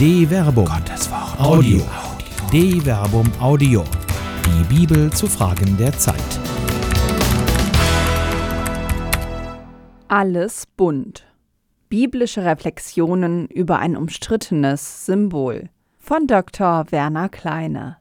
[0.00, 0.64] De Verbum.
[0.64, 1.38] Gottes Wort.
[1.38, 1.82] Audio.
[2.50, 3.84] De Verbum Audio.
[4.46, 6.16] Die Bibel zu Fragen der Zeit.
[10.08, 11.26] Alles bunt.
[11.90, 15.68] Biblische Reflexionen über ein umstrittenes Symbol
[15.98, 16.86] von Dr.
[16.90, 17.99] Werner Kleine.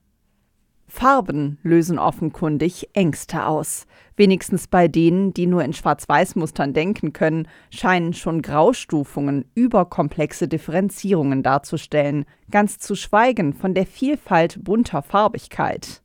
[0.90, 3.86] Farben lösen offenkundig Ängste aus.
[4.16, 12.26] Wenigstens bei denen, die nur in Schwarz-Weiß-Mustern denken können, scheinen schon Graustufungen überkomplexe Differenzierungen darzustellen,
[12.52, 16.02] ganz zu schweigen von der Vielfalt bunter Farbigkeit.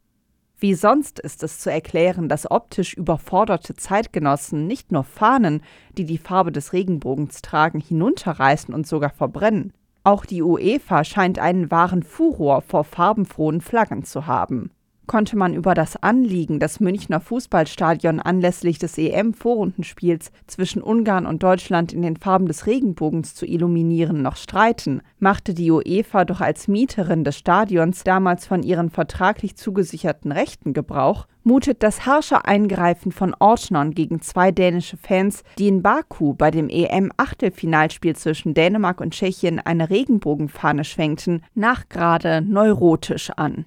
[0.59, 5.62] Wie sonst ist es zu erklären, dass optisch überforderte Zeitgenossen nicht nur Fahnen,
[5.98, 9.73] die die Farbe des Regenbogens tragen, hinunterreißen und sogar verbrennen.
[10.04, 14.70] Auch die UEFA scheint einen wahren Furor vor farbenfrohen Flaggen zu haben.
[15.06, 21.92] Konnte man über das Anliegen, das Münchner Fußballstadion anlässlich des EM-Vorrundenspiels zwischen Ungarn und Deutschland
[21.92, 27.23] in den Farben des Regenbogens zu illuminieren, noch streiten, machte die UEFA doch als Mieterin
[27.23, 33.92] des Stadions damals von ihren vertraglich zugesicherten Rechten Gebrauch, mutet das harsche Eingreifen von Ordnern
[33.92, 39.90] gegen zwei dänische Fans, die in Baku bei dem EM-Achtelfinalspiel zwischen Dänemark und Tschechien eine
[39.90, 43.66] Regenbogenfahne schwenkten, nachgerade neurotisch an.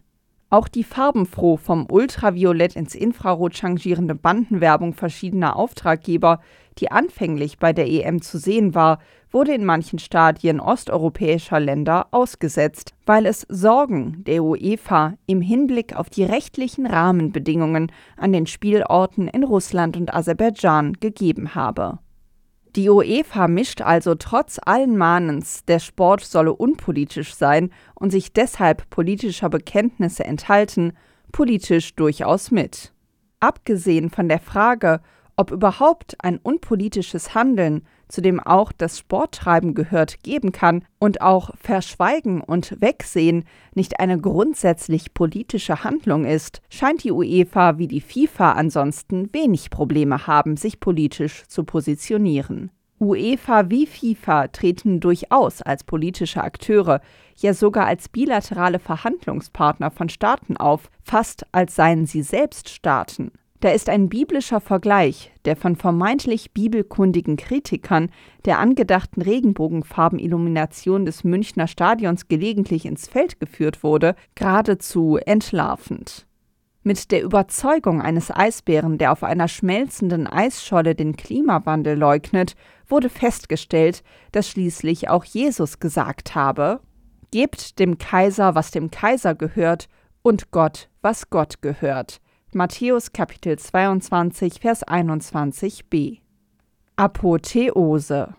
[0.49, 6.39] Auch die farbenfroh vom Ultraviolett ins Infrarot changierende Bandenwerbung verschiedener Auftraggeber,
[6.77, 12.93] die anfänglich bei der EM zu sehen war, wurde in manchen Stadien osteuropäischer Länder ausgesetzt,
[13.05, 19.43] weil es Sorgen der UEFA im Hinblick auf die rechtlichen Rahmenbedingungen an den Spielorten in
[19.43, 21.99] Russland und Aserbaidschan gegeben habe
[22.77, 28.87] die UEFA mischt also trotz allen Mahnens, der Sport solle unpolitisch sein und sich deshalb
[28.91, 30.93] politischer Bekenntnisse enthalten,
[31.31, 32.93] politisch durchaus mit.
[33.39, 35.01] Abgesehen von der Frage,
[35.35, 41.51] ob überhaupt ein unpolitisches Handeln, zu dem auch das Sporttreiben gehört, geben kann und auch
[41.55, 48.53] Verschweigen und Wegsehen nicht eine grundsätzlich politische Handlung ist, scheint die UEFA wie die FIFA
[48.53, 52.71] ansonsten wenig Probleme haben, sich politisch zu positionieren.
[52.99, 57.01] UEFA wie FIFA treten durchaus als politische Akteure,
[57.35, 63.31] ja sogar als bilaterale Verhandlungspartner von Staaten auf, fast als seien sie selbst Staaten.
[63.59, 68.11] Da ist ein biblischer Vergleich, der von vermeintlich bibelkundigen Kritikern
[68.45, 76.27] der angedachten Regenbogenfarbenillumination des Münchner Stadions gelegentlich ins Feld geführt wurde, geradezu entlarvend.
[76.83, 82.55] Mit der Überzeugung eines Eisbären, der auf einer schmelzenden Eisscholle den Klimawandel leugnet,
[82.87, 86.79] wurde festgestellt, dass schließlich auch Jesus gesagt habe:
[87.31, 89.89] Gebt dem Kaiser, was dem Kaiser gehört,
[90.21, 92.21] und Gott, was Gott gehört.
[92.57, 96.21] Matthäus Kapitel 22, Vers 21b.
[96.95, 98.33] Apotheose.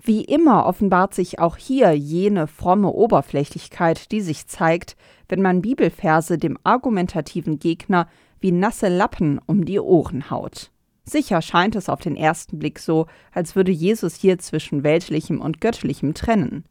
[0.00, 4.94] Wie immer offenbart sich auch hier jene fromme Oberflächlichkeit, die sich zeigt,
[5.28, 8.06] wenn man Bibelverse dem argumentativen Gegner
[8.38, 10.70] wie nasse Lappen um die Ohren haut.
[11.02, 15.60] Sicher scheint es auf den ersten Blick so, als würde Jesus hier zwischen weltlichem und
[15.60, 16.66] göttlichem trennen.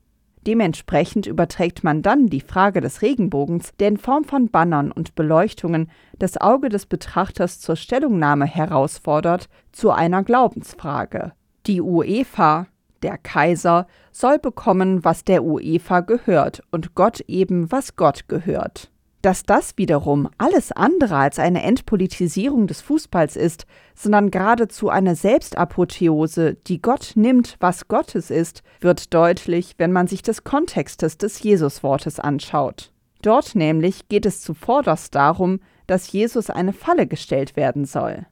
[0.46, 5.90] Dementsprechend überträgt man dann die Frage des Regenbogens, der in Form von Bannern und Beleuchtungen
[6.20, 11.32] das Auge des Betrachters zur Stellungnahme herausfordert, zu einer Glaubensfrage.
[11.66, 12.68] Die UEFA,
[13.03, 18.93] der Kaiser, soll bekommen, was der UEFA gehört, und Gott eben, was Gott gehört.
[19.23, 26.56] Dass das wiederum alles andere als eine Entpolitisierung des Fußballs ist, sondern geradezu eine Selbstapotheose,
[26.67, 32.19] die Gott nimmt, was Gottes ist, wird deutlich, wenn man sich des Kontextes des Jesuswortes
[32.19, 32.91] anschaut.
[33.22, 38.25] Dort nämlich geht es zuvorderst darum, dass Jesus eine Falle gestellt werden soll.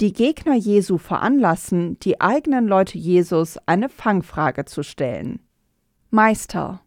[0.00, 5.40] Die Gegner Jesu veranlassen, die eigenen Leute Jesus eine Fangfrage zu stellen.
[6.08, 6.80] Meister,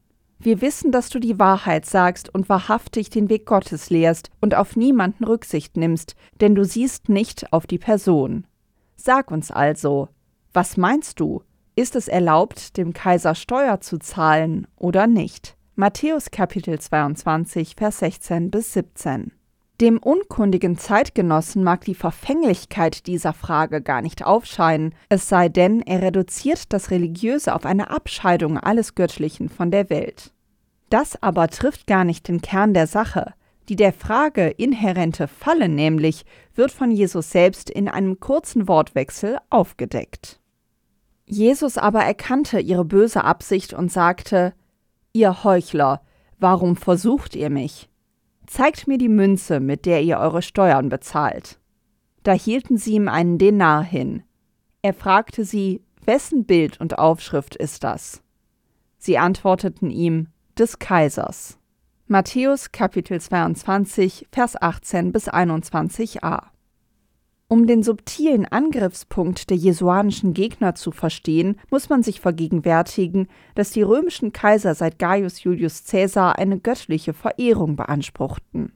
[0.44, 4.75] wir wissen, dass du die Wahrheit sagst und wahrhaftig den Weg Gottes lehrst und auf
[4.75, 8.47] niemanden Rücksicht nimmst, denn du siehst nicht auf die Person.
[8.96, 10.09] Sag uns also,
[10.53, 11.43] was meinst du?
[11.76, 15.55] Ist es erlaubt, dem Kaiser Steuer zu zahlen oder nicht?
[15.76, 19.32] Matthäus Kapitel 22, Vers 16 bis 17.
[19.81, 26.03] Dem unkundigen Zeitgenossen mag die Verfänglichkeit dieser Frage gar nicht aufscheinen, es sei denn, er
[26.03, 30.33] reduziert das Religiöse auf eine Abscheidung alles Göttlichen von der Welt.
[30.91, 33.33] Das aber trifft gar nicht den Kern der Sache.
[33.69, 40.39] Die der Frage inhärente Falle nämlich wird von Jesus selbst in einem kurzen Wortwechsel aufgedeckt.
[41.25, 44.53] Jesus aber erkannte ihre böse Absicht und sagte
[45.11, 46.01] Ihr Heuchler,
[46.37, 47.91] warum versucht ihr mich?
[48.52, 51.58] Zeigt mir die Münze, mit der ihr eure Steuern bezahlt.
[52.24, 54.24] Da hielten sie ihm einen Denar hin.
[54.82, 58.22] Er fragte sie, wessen Bild und Aufschrift ist das?
[58.98, 60.28] Sie antworteten ihm,
[60.58, 61.59] des Kaisers.
[62.08, 66.51] Matthäus Kapitel 22, Vers 18 bis 21a.
[67.52, 73.82] Um den subtilen Angriffspunkt der jesuanischen Gegner zu verstehen, muss man sich vergegenwärtigen, dass die
[73.82, 78.72] römischen Kaiser seit Gaius Julius Caesar eine göttliche Verehrung beanspruchten.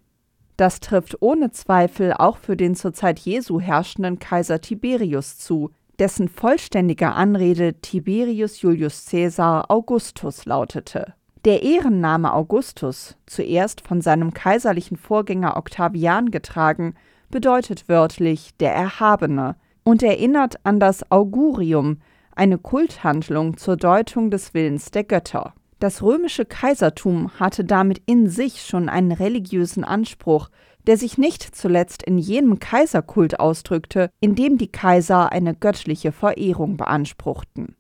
[0.58, 6.28] Das trifft ohne Zweifel auch für den zur Zeit Jesu herrschenden Kaiser Tiberius zu, dessen
[6.28, 11.14] vollständige Anrede Tiberius Julius Caesar Augustus lautete.
[11.46, 16.96] Der Ehrenname Augustus, zuerst von seinem kaiserlichen Vorgänger Octavian getragen,
[17.30, 21.98] bedeutet wörtlich der Erhabene und erinnert an das Augurium,
[22.36, 25.54] eine Kulthandlung zur Deutung des Willens der Götter.
[25.80, 30.50] Das römische Kaisertum hatte damit in sich schon einen religiösen Anspruch,
[30.88, 36.78] der sich nicht zuletzt in jenem Kaiserkult ausdrückte, in dem die Kaiser eine göttliche Verehrung
[36.78, 37.75] beanspruchten.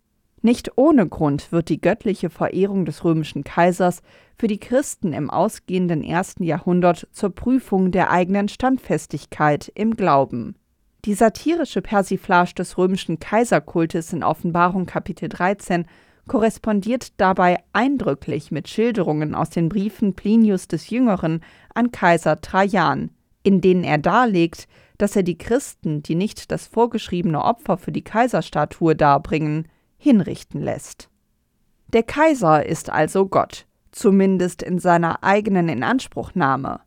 [0.45, 4.03] Nicht ohne Grund wird die göttliche Verehrung des römischen Kaisers
[4.37, 10.55] für die Christen im ausgehenden ersten Jahrhundert zur Prüfung der eigenen Standfestigkeit im Glauben.
[11.05, 15.87] Die satirische Persiflage des römischen Kaiserkultes in Offenbarung Kapitel 13
[16.27, 21.39] korrespondiert dabei eindrücklich mit Schilderungen aus den Briefen Plinius des Jüngeren
[21.73, 23.09] an Kaiser Trajan,
[23.41, 24.67] in denen er darlegt,
[24.99, 31.09] dass er die Christen, die nicht das vorgeschriebene Opfer für die Kaiserstatue darbringen, hinrichten lässt.
[31.87, 36.81] Der Kaiser ist also Gott, zumindest in seiner eigenen Inanspruchnahme.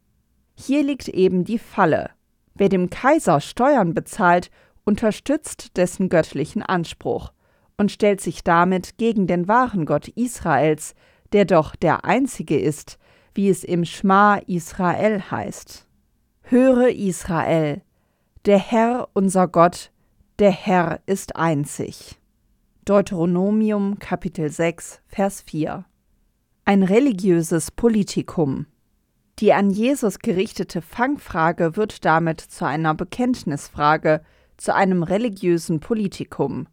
[0.54, 2.10] Hier liegt eben die Falle.
[2.54, 4.50] Wer dem Kaiser Steuern bezahlt,
[4.84, 7.32] unterstützt dessen göttlichen Anspruch
[7.76, 10.94] und stellt sich damit gegen den wahren Gott Israels,
[11.32, 12.98] der doch der einzige ist,
[13.34, 15.86] wie es im Schma Israel heißt.
[16.42, 17.82] Höre Israel,
[18.46, 19.92] der Herr unser Gott,
[20.38, 22.18] der Herr ist einzig.
[22.88, 25.84] Deuteronomium Kapitel 6, Vers 4.
[26.64, 28.64] Ein religiöses Politikum.
[29.40, 34.22] Die an Jesus gerichtete Fangfrage wird damit zu einer Bekenntnisfrage,
[34.56, 36.66] zu einem religiösen Politikum.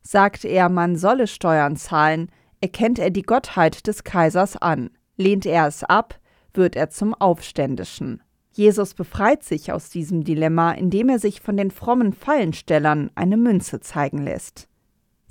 [0.00, 2.30] Sagt er, man solle Steuern zahlen,
[2.62, 4.88] erkennt er die Gottheit des Kaisers an.
[5.18, 6.18] Lehnt er es ab,
[6.54, 8.22] wird er zum Aufständischen.
[8.52, 13.80] Jesus befreit sich aus diesem Dilemma, indem er sich von den frommen Fallenstellern eine Münze
[13.80, 14.68] zeigen lässt.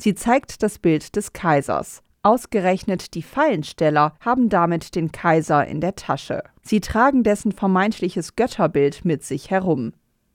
[0.04, 2.04] Sie zeigt das Bild des Kaisers.
[2.24, 6.44] Ausgerechnet die Fallensteller haben damit den Kaiser in der Tasche.
[6.62, 9.94] Sie tragen dessen vermeintliches Götterbild mit sich herum.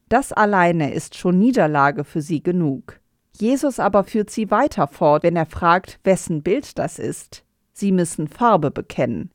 [0.08, 2.98] Das alleine ist schon Niederlage für sie genug.
[3.38, 7.44] Jesus aber führt sie weiter fort, wenn er fragt, wessen Bild das ist.
[7.74, 9.32] Sie müssen Farbe bekennen.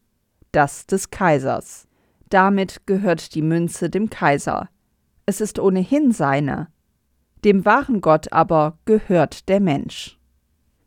[0.51, 1.88] Das des Kaisers.
[2.29, 4.68] Damit gehört die Münze dem Kaiser.
[5.27, 6.69] Es ist ohnehin seine.
[7.45, 10.18] Dem wahren Gott aber gehört der Mensch.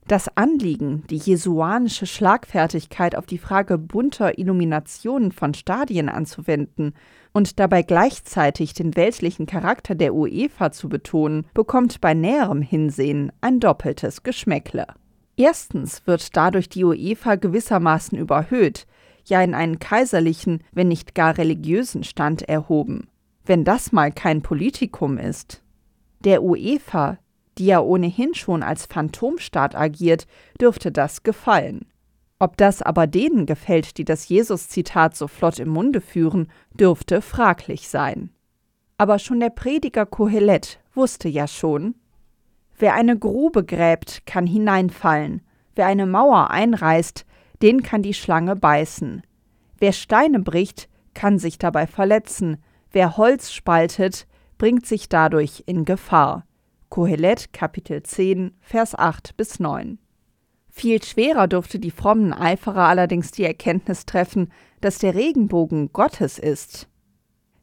[0.09, 6.95] Das Anliegen, die jesuanische Schlagfertigkeit auf die Frage bunter Illuminationen von Stadien anzuwenden
[7.33, 13.59] und dabei gleichzeitig den weltlichen Charakter der UEFA zu betonen, bekommt bei näherem Hinsehen ein
[13.59, 14.87] doppeltes Geschmäckle.
[15.37, 18.87] Erstens wird dadurch die UEFA gewissermaßen überhöht,
[19.25, 23.09] ja in einen kaiserlichen, wenn nicht gar religiösen Stand erhoben.
[23.45, 25.65] Wenn das mal kein Politikum ist.
[26.21, 27.19] Der UEFA,
[27.59, 30.27] die ja ohnehin schon als Phantomstaat agiert,
[30.61, 31.87] dürfte das gefallen.
[32.39, 37.89] Ob das aber denen gefällt, die das Jesus-Zitat so flott im Munde führen, dürfte fraglich
[37.89, 38.31] sein.
[38.99, 41.95] Aber schon der Prediger Kohelet wusste ja schon,
[42.79, 45.43] wer eine Grube gräbt, kann hineinfallen,
[45.75, 47.25] wer eine Mauer einreißt,
[47.63, 49.23] den kann die Schlange beißen.
[49.79, 52.59] Wer Steine bricht, kann sich dabei verletzen,
[52.93, 54.27] wer Holz spaltet,
[54.59, 56.47] bringt sich dadurch in Gefahr.
[56.89, 59.99] Kohelet Kapitel 10, Vers 8 bis 9.
[60.69, 66.89] Viel schwerer durfte die frommen Eiferer allerdings die Erkenntnis treffen, dass der Regenbogen Gottes ist.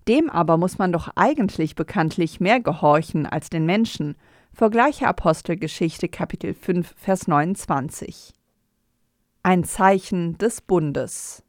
[0.08, 4.15] Dem aber muss man doch eigentlich bekanntlich mehr gehorchen als den Menschen.
[4.51, 8.34] Vergleiche Apostelgeschichte Kapitel 5, Vers 29.
[9.42, 11.44] Ein Zeichen des Bundes.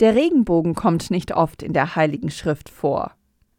[0.00, 3.12] Der Regenbogen kommt nicht oft in der Heiligen Schrift vor.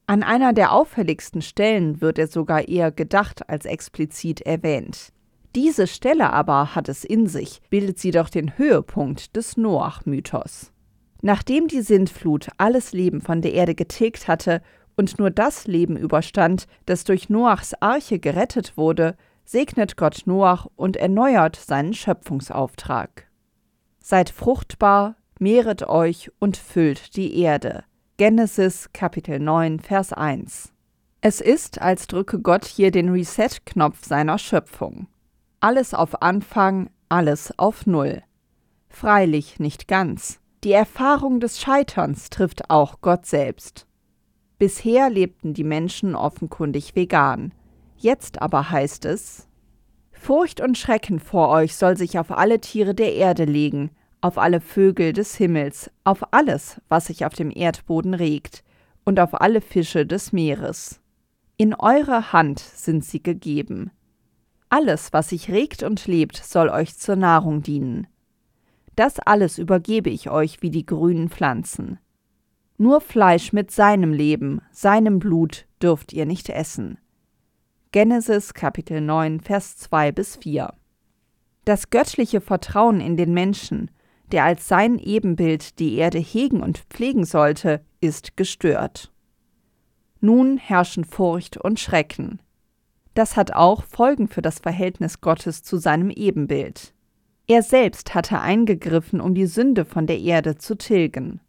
[0.09, 5.11] An einer der auffälligsten Stellen wird er sogar eher gedacht als explizit erwähnt.
[5.53, 10.71] Diese Stelle aber hat es in sich, bildet sie doch den Höhepunkt des Noach-Mythos.
[11.21, 14.61] Nachdem die Sintflut alles Leben von der Erde getilgt hatte
[14.95, 20.95] und nur das Leben überstand, das durch Noachs Arche gerettet wurde, segnet Gott Noach und
[20.95, 23.27] erneuert seinen Schöpfungsauftrag.
[23.99, 27.83] Seid fruchtbar, mehret euch und füllt die Erde.
[28.19, 30.73] Genesis Kapitel 9, Vers 1.
[31.21, 35.05] Es ist, als drücke Gott hier den Reset-Knopf seiner Schöpfung.
[35.59, 38.23] Alles auf Anfang, alles auf Null.
[38.89, 40.39] Freilich nicht ganz.
[40.63, 43.85] Die Erfahrung des Scheiterns trifft auch Gott selbst.
[44.57, 47.53] Bisher lebten die Menschen offenkundig vegan.
[47.97, 49.47] Jetzt aber heißt es,
[50.11, 54.61] Furcht und Schrecken vor euch soll sich auf alle Tiere der Erde legen, auf alle
[54.61, 58.63] Vögel des Himmels, auf alles, was sich auf dem Erdboden regt,
[59.05, 60.99] und auf alle Fische des Meeres.
[61.55, 63.91] In eure Hand sind sie gegeben.
[64.69, 68.07] Alles, was sich regt und lebt, soll euch zur Nahrung dienen.
[68.95, 71.99] Das alles übergebe ich euch wie die grünen Pflanzen.
[72.77, 76.97] Nur Fleisch mit seinem Leben, seinem Blut dürft ihr nicht essen.
[77.91, 80.73] Genesis Kapitel 9, Vers 2 bis 4.
[81.65, 83.89] Das göttliche Vertrauen in den Menschen,
[84.31, 89.11] der als sein Ebenbild die Erde hegen und pflegen sollte, ist gestört.
[90.19, 92.41] Nun herrschen Furcht und Schrecken.
[93.13, 96.93] Das hat auch Folgen für das Verhältnis Gottes zu seinem Ebenbild.
[97.47, 101.39] Er selbst hatte eingegriffen, um die Sünde von der Erde zu tilgen.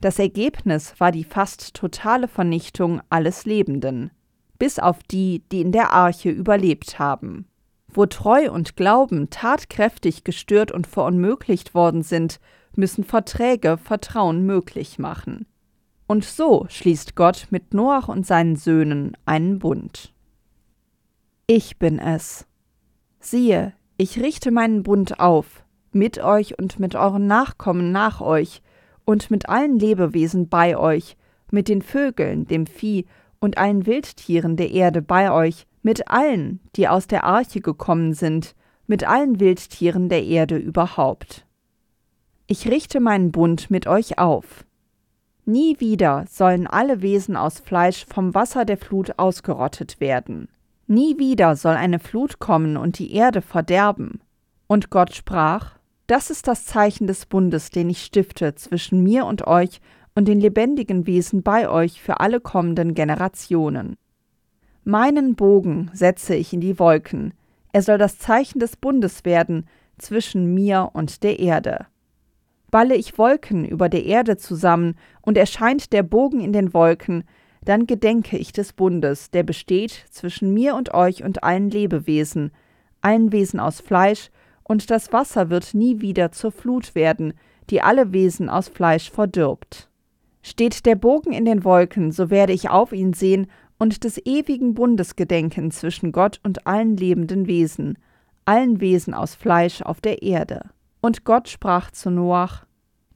[0.00, 4.10] Das Ergebnis war die fast totale Vernichtung alles Lebenden
[4.62, 7.46] bis auf die, die in der Arche überlebt haben.
[7.94, 12.40] Wo Treu und Glauben tatkräftig gestört und verunmöglicht worden sind,
[12.74, 15.46] müssen Verträge Vertrauen möglich machen.
[16.06, 20.12] Und so schließt Gott mit Noach und seinen Söhnen einen Bund.
[21.46, 22.46] Ich bin es.
[23.20, 28.62] Siehe, ich richte meinen Bund auf, mit euch und mit euren Nachkommen nach euch,
[29.04, 31.16] und mit allen Lebewesen bei euch,
[31.50, 33.06] mit den Vögeln, dem Vieh
[33.40, 38.54] und allen Wildtieren der Erde bei euch, mit allen, die aus der Arche gekommen sind,
[38.86, 41.46] mit allen Wildtieren der Erde überhaupt.
[42.46, 44.64] Ich richte meinen Bund mit euch auf.
[45.44, 50.48] Nie wieder sollen alle Wesen aus Fleisch vom Wasser der Flut ausgerottet werden.
[50.86, 54.20] Nie wieder soll eine Flut kommen und die Erde verderben.
[54.66, 59.46] Und Gott sprach, Das ist das Zeichen des Bundes, den ich stifte zwischen mir und
[59.46, 59.80] euch
[60.14, 63.96] und den lebendigen Wesen bei euch für alle kommenden Generationen.
[64.84, 67.34] Meinen Bogen setze ich in die Wolken,
[67.72, 71.86] er soll das Zeichen des Bundes werden zwischen mir und der Erde.
[72.70, 77.24] Balle ich Wolken über der Erde zusammen und erscheint der Bogen in den Wolken,
[77.64, 82.50] dann gedenke ich des Bundes, der besteht zwischen mir und euch und allen Lebewesen,
[83.02, 84.30] allen Wesen aus Fleisch,
[84.64, 87.34] und das Wasser wird nie wieder zur Flut werden,
[87.70, 89.88] die alle Wesen aus Fleisch verdirbt.
[90.42, 93.46] Steht der Bogen in den Wolken, so werde ich auf ihn sehen
[93.82, 97.98] und des ewigen Bundes gedenken zwischen Gott und allen lebenden Wesen,
[98.44, 100.70] allen Wesen aus Fleisch auf der Erde.
[101.00, 102.64] Und Gott sprach zu Noach: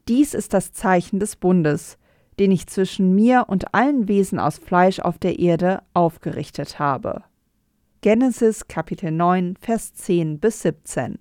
[0.09, 1.99] Dies ist das Zeichen des Bundes,
[2.41, 7.23] den ich zwischen mir und allen Wesen aus Fleisch auf der Erde aufgerichtet habe.
[8.01, 11.21] Genesis Kapitel 9, Vers 10 bis 17.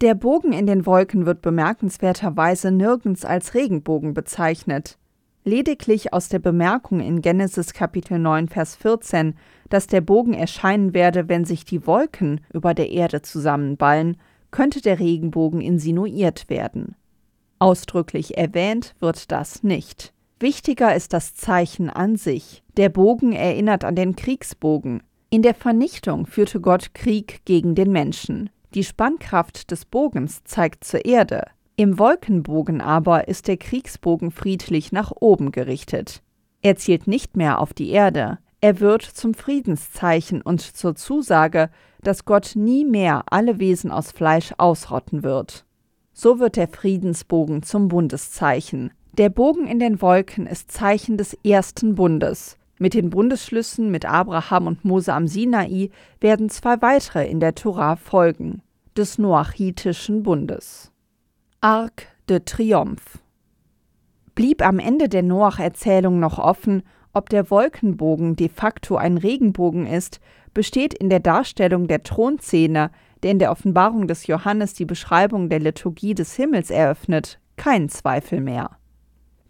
[0.00, 4.96] Der Bogen in den Wolken wird bemerkenswerterweise nirgends als Regenbogen bezeichnet.
[5.44, 9.34] Lediglich aus der Bemerkung in Genesis Kapitel 9 Vers 14,
[9.70, 14.18] dass der Bogen erscheinen werde, wenn sich die Wolken über der Erde zusammenballen,
[14.50, 16.94] könnte der Regenbogen insinuiert werden.
[17.58, 20.12] Ausdrücklich erwähnt wird das nicht.
[20.40, 22.62] Wichtiger ist das Zeichen an sich.
[22.76, 25.02] Der Bogen erinnert an den Kriegsbogen.
[25.30, 28.50] In der Vernichtung führte Gott Krieg gegen den Menschen.
[28.74, 31.44] Die Spannkraft des Bogens zeigt zur Erde.
[31.80, 36.20] Im Wolkenbogen aber ist der Kriegsbogen friedlich nach oben gerichtet.
[36.60, 38.36] Er zielt nicht mehr auf die Erde.
[38.60, 41.70] Er wird zum Friedenszeichen und zur Zusage,
[42.02, 45.64] dass Gott nie mehr alle Wesen aus Fleisch ausrotten wird.
[46.12, 48.92] So wird der Friedensbogen zum Bundeszeichen.
[49.16, 52.58] Der Bogen in den Wolken ist Zeichen des ersten Bundes.
[52.78, 55.88] Mit den Bundesschlüssen mit Abraham und Mose am Sinai
[56.20, 58.60] werden zwei weitere in der Tora folgen,
[58.98, 60.89] des Noachitischen Bundes.
[61.62, 63.18] Arc de Triomphe
[64.34, 70.20] Blieb am Ende der Noach-Erzählung noch offen, ob der Wolkenbogen de facto ein Regenbogen ist,
[70.54, 72.90] besteht in der Darstellung der Thronszene,
[73.22, 78.40] der in der Offenbarung des Johannes die Beschreibung der Liturgie des Himmels eröffnet, kein Zweifel
[78.40, 78.78] mehr.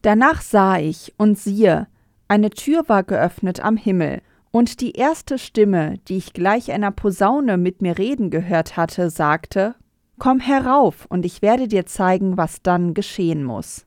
[0.02, 1.86] Danach sah ich, und siehe,
[2.26, 7.56] eine Tür war geöffnet am Himmel, und die erste Stimme, die ich gleich einer Posaune
[7.56, 9.76] mit mir reden gehört hatte, sagte
[10.20, 13.86] Komm herauf, und ich werde dir zeigen, was dann geschehen muss.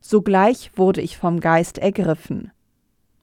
[0.00, 2.50] Sogleich wurde ich vom Geist ergriffen.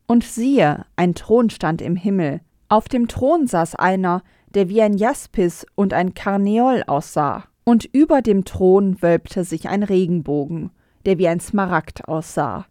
[0.05, 4.21] Und siehe, ein Thron stand im Himmel, auf dem Thron saß einer,
[4.53, 9.81] der wie ein Jaspis und ein Karneol aussah, und über dem Thron wölbte sich ein
[9.81, 10.69] Regenbogen,
[11.07, 12.67] der wie ein Smaragd aussah.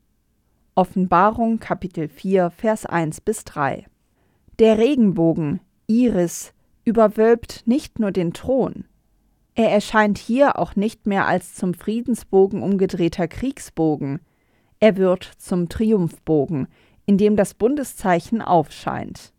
[0.77, 3.87] Offenbarung Kapitel 4 Vers 1 bis 3
[4.61, 5.59] Der Regenbogen,
[5.89, 8.85] Iris, überwölbt nicht nur den Thron.
[9.55, 14.21] Er erscheint hier auch nicht mehr als zum Friedensbogen umgedrehter Kriegsbogen.
[14.81, 16.69] Er wird zum Triumphbogen,
[17.05, 19.33] in dem das Bundeszeichen aufscheint.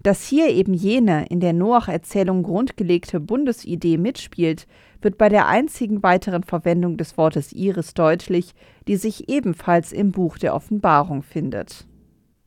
[0.00, 4.66] Dass hier eben jene in der Noach-Erzählung grundgelegte Bundesidee mitspielt,
[5.00, 8.54] wird bei der einzigen weiteren Verwendung des Wortes Iris deutlich,
[8.86, 11.86] die sich ebenfalls im Buch der Offenbarung findet.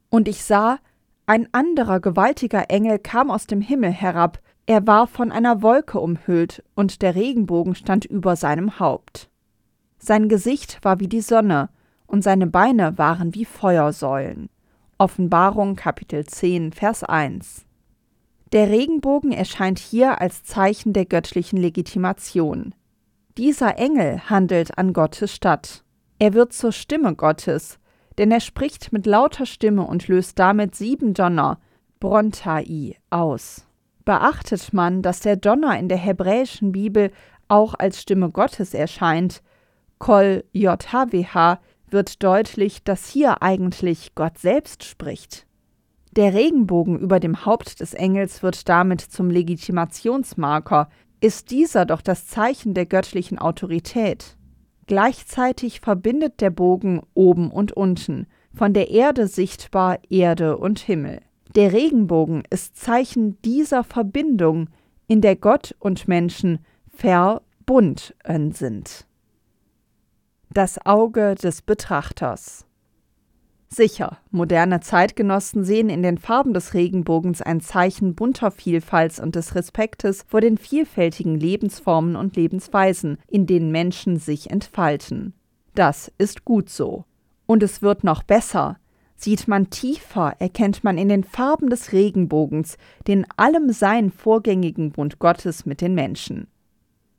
[0.09, 0.79] Und ich sah,
[1.25, 6.63] ein anderer gewaltiger Engel kam aus dem Himmel herab, er war von einer Wolke umhüllt,
[6.75, 9.29] und der Regenbogen stand über seinem Haupt.
[9.97, 11.69] Sein Gesicht war wie die Sonne,
[12.07, 14.49] und seine Beine waren wie Feuersäulen.
[14.97, 17.65] Offenbarung Kapitel 10, Vers 1.
[18.51, 22.75] Der Regenbogen erscheint hier als Zeichen der göttlichen Legitimation.
[23.37, 25.83] Dieser Engel handelt an Gottes statt.
[26.19, 27.79] Er wird zur Stimme Gottes,
[28.17, 31.59] denn er spricht mit lauter Stimme und löst damit sieben Donner,
[31.99, 33.65] Brontai, aus.
[34.05, 37.11] Beachtet man, dass der Donner in der hebräischen Bibel
[37.47, 39.41] auch als Stimme Gottes erscheint,
[39.99, 45.45] Kol JHWH, wird deutlich, dass hier eigentlich Gott selbst spricht.
[46.13, 50.89] Der Regenbogen über dem Haupt des Engels wird damit zum Legitimationsmarker,
[51.21, 54.37] ist dieser doch das Zeichen der göttlichen Autorität.
[54.87, 61.21] Gleichzeitig verbindet der Bogen oben und unten, von der Erde sichtbar Erde und Himmel.
[61.55, 64.69] Der Regenbogen ist Zeichen dieser Verbindung,
[65.07, 69.05] in der Gott und Menschen verbunden sind.
[70.49, 72.65] Das Auge des Betrachters.
[73.67, 79.55] Sicher, moderne Zeitgenossen sehen in den Farben des Regenbogens ein Zeichen bunter Vielfalt und des
[79.55, 85.33] Respektes vor den vielfältigen Lebensformen und Lebensweisen, in denen Menschen sich entfalten.
[85.73, 87.05] Das ist gut so.
[87.45, 88.77] Und es wird noch besser,
[89.23, 95.19] Sieht man tiefer, erkennt man in den Farben des Regenbogens den allem Sein vorgängigen Bund
[95.19, 96.47] Gottes mit den Menschen.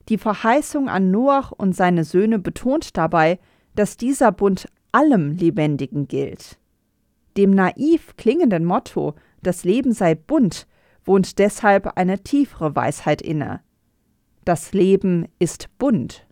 [0.08, 3.38] Die Verheißung an Noach und seine Söhne betont dabei,
[3.76, 6.58] dass dieser Bund allem Lebendigen gilt.
[7.36, 10.66] Dem naiv klingenden Motto, das Leben sei bunt,
[11.04, 13.60] wohnt deshalb eine tiefere Weisheit inne.
[14.44, 16.26] Das Leben ist bunt.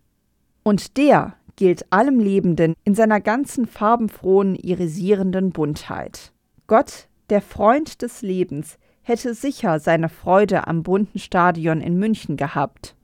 [0.63, 6.33] Und der, gilt allem Lebenden in seiner ganzen farbenfrohen, irisierenden Buntheit.
[6.65, 12.95] Gott, der Freund des Lebens, hätte sicher seine Freude am bunten Stadion in München gehabt.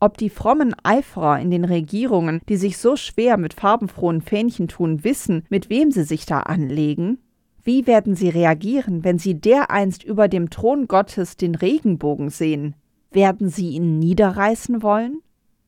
[0.00, 5.04] Ob die frommen Eiferer in den Regierungen, die sich so schwer mit farbenfrohen Fähnchen tun,
[5.04, 7.18] wissen, mit wem sie sich da anlegen?
[7.62, 12.74] Wie werden sie reagieren, wenn sie dereinst über dem Thron Gottes den Regenbogen sehen?
[13.10, 15.20] Werden sie ihn niederreißen wollen?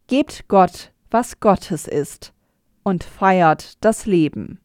[0.06, 2.34] Gebt Gott was Gottes ist
[2.82, 4.58] und feiert das Leben.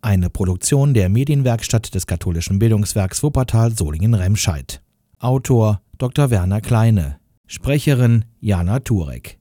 [0.00, 4.80] Eine Produktion der Medienwerkstatt des katholischen Bildungswerks Wuppertal Solingen-Remscheid.
[5.18, 6.30] Autor Dr.
[6.30, 7.20] Werner Kleine.
[7.46, 9.37] Sprecherin Jana Turek.